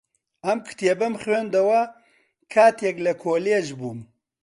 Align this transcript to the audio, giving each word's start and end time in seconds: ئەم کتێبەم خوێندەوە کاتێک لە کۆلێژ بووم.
ئەم 0.45 0.59
کتێبەم 0.67 1.13
خوێندەوە 1.21 1.81
کاتێک 2.53 2.97
لە 3.05 3.13
کۆلێژ 3.23 3.67
بووم. 3.79 3.99